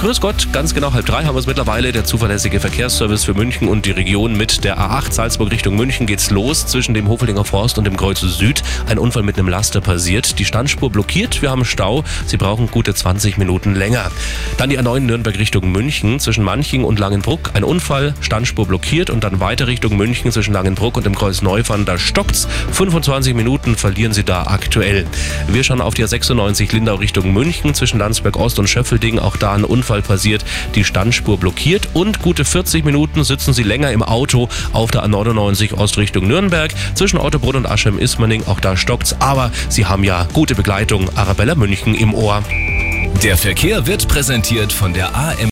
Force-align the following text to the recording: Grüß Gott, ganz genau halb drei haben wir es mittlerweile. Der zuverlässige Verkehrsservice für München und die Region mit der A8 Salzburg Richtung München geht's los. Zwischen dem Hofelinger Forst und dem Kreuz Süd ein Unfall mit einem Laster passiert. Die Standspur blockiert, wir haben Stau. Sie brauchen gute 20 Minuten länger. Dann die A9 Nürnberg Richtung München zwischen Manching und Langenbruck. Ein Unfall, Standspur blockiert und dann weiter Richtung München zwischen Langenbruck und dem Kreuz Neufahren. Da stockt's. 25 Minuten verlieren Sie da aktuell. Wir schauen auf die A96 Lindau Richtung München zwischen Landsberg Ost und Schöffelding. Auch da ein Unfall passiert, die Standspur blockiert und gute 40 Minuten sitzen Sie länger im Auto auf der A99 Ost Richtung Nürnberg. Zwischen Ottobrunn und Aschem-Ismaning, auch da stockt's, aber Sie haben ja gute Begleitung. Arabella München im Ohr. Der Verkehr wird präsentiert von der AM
Grüß 0.00 0.22
Gott, 0.22 0.50
ganz 0.50 0.72
genau 0.72 0.94
halb 0.94 1.04
drei 1.04 1.26
haben 1.26 1.34
wir 1.34 1.40
es 1.40 1.46
mittlerweile. 1.46 1.92
Der 1.92 2.06
zuverlässige 2.06 2.58
Verkehrsservice 2.58 3.24
für 3.24 3.34
München 3.34 3.68
und 3.68 3.84
die 3.84 3.90
Region 3.90 4.34
mit 4.34 4.64
der 4.64 4.78
A8 4.78 5.12
Salzburg 5.12 5.50
Richtung 5.50 5.76
München 5.76 6.06
geht's 6.06 6.30
los. 6.30 6.66
Zwischen 6.66 6.94
dem 6.94 7.06
Hofelinger 7.06 7.44
Forst 7.44 7.76
und 7.76 7.84
dem 7.84 7.98
Kreuz 7.98 8.20
Süd 8.20 8.62
ein 8.88 8.98
Unfall 8.98 9.24
mit 9.24 9.38
einem 9.38 9.48
Laster 9.48 9.82
passiert. 9.82 10.38
Die 10.38 10.46
Standspur 10.46 10.88
blockiert, 10.88 11.42
wir 11.42 11.50
haben 11.50 11.66
Stau. 11.66 12.02
Sie 12.24 12.38
brauchen 12.38 12.70
gute 12.70 12.94
20 12.94 13.36
Minuten 13.36 13.74
länger. 13.74 14.10
Dann 14.56 14.70
die 14.70 14.78
A9 14.78 15.00
Nürnberg 15.00 15.38
Richtung 15.38 15.70
München 15.70 16.18
zwischen 16.18 16.44
Manching 16.44 16.82
und 16.82 16.98
Langenbruck. 16.98 17.50
Ein 17.52 17.62
Unfall, 17.62 18.14
Standspur 18.22 18.66
blockiert 18.66 19.10
und 19.10 19.22
dann 19.22 19.38
weiter 19.38 19.66
Richtung 19.66 19.98
München 19.98 20.32
zwischen 20.32 20.54
Langenbruck 20.54 20.96
und 20.96 21.04
dem 21.04 21.14
Kreuz 21.14 21.42
Neufahren. 21.42 21.84
Da 21.84 21.98
stockt's. 21.98 22.48
25 22.72 23.34
Minuten 23.34 23.76
verlieren 23.76 24.14
Sie 24.14 24.24
da 24.24 24.44
aktuell. 24.44 25.06
Wir 25.48 25.62
schauen 25.62 25.82
auf 25.82 25.92
die 25.92 26.06
A96 26.06 26.72
Lindau 26.72 26.94
Richtung 26.94 27.34
München 27.34 27.74
zwischen 27.74 27.98
Landsberg 27.98 28.38
Ost 28.38 28.58
und 28.58 28.66
Schöffelding. 28.66 29.18
Auch 29.18 29.36
da 29.36 29.52
ein 29.52 29.64
Unfall 29.64 29.89
passiert, 30.00 30.44
die 30.74 30.84
Standspur 30.84 31.38
blockiert 31.38 31.88
und 31.94 32.22
gute 32.22 32.44
40 32.44 32.84
Minuten 32.84 33.24
sitzen 33.24 33.52
Sie 33.52 33.62
länger 33.62 33.90
im 33.90 34.02
Auto 34.02 34.48
auf 34.72 34.90
der 34.90 35.04
A99 35.04 35.74
Ost 35.74 35.98
Richtung 35.98 36.28
Nürnberg. 36.28 36.72
Zwischen 36.94 37.18
Ottobrunn 37.18 37.56
und 37.56 37.66
Aschem-Ismaning, 37.66 38.44
auch 38.46 38.60
da 38.60 38.76
stockt's, 38.76 39.16
aber 39.18 39.50
Sie 39.68 39.86
haben 39.86 40.04
ja 40.04 40.28
gute 40.32 40.54
Begleitung. 40.54 41.08
Arabella 41.16 41.54
München 41.54 41.94
im 41.94 42.14
Ohr. 42.14 42.42
Der 43.22 43.36
Verkehr 43.36 43.86
wird 43.86 44.08
präsentiert 44.08 44.72
von 44.72 44.94
der 44.94 45.14
AM 45.14 45.48